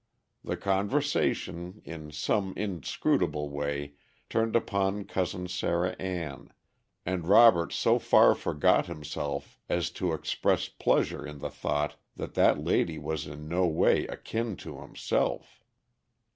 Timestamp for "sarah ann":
5.47-6.51